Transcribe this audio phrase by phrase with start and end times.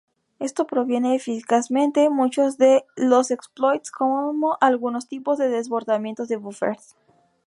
[0.39, 6.95] Esto previene eficazmente muchos de los exploits, como algunos tipos de desbordamientos de buffers.